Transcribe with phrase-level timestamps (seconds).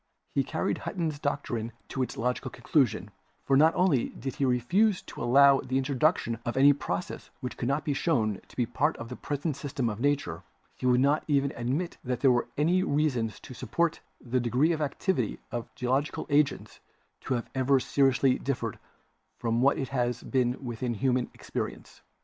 [0.33, 3.11] He carried Hutton's doctrine to its logical conclusion,
[3.45, 7.67] for not only did he refuse to allow the introduction of any process which could
[7.67, 10.41] not be shown to be a part of the present system of Nature,
[10.75, 14.81] he would not even admit that there was any reason to suppose the degree of
[14.81, 16.79] activity of the geological agents
[17.19, 18.79] to have ever seriously differed
[19.37, 22.01] from what it has been within human experience.